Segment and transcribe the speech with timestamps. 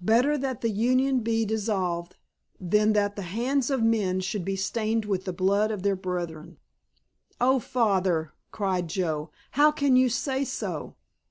[0.00, 2.16] Better that the Union be dissolved
[2.58, 6.56] than that the hands of men should be stained with the blood of their brethren."
[7.42, 10.94] "Oh, Father," cried Joe, "how can you say so!